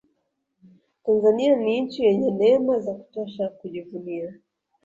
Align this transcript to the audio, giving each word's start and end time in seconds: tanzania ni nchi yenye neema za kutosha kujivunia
tanzania 1.05 1.55
ni 1.55 1.81
nchi 1.81 2.03
yenye 2.03 2.31
neema 2.31 2.79
za 2.79 2.93
kutosha 2.93 3.49
kujivunia 3.49 4.33